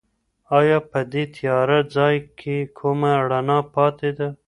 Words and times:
ایا 0.59 0.77
په 0.89 0.99
دې 1.11 1.23
تیاره 1.35 1.79
ځای 1.95 2.15
کې 2.39 2.57
کومه 2.79 3.11
رڼا 3.29 3.59
پاتې 3.73 4.09
ده؟ 4.17 4.27